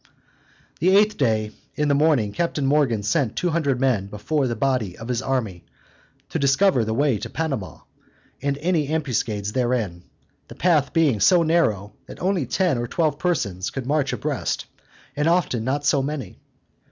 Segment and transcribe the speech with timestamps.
[0.79, 4.97] The eighth day in the morning Captain Morgan sent two hundred men before the body
[4.97, 5.63] of his army,
[6.29, 7.81] to discover the way to Panama,
[8.41, 10.01] and any ambuscades therein:
[10.47, 14.65] the path being so narrow, that only ten or twelve persons could march abreast,
[15.15, 16.39] and often not so many.